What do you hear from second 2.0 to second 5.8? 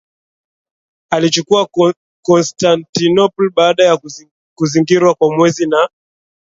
Constantinople baada ya kuzingirwa kwa mwezi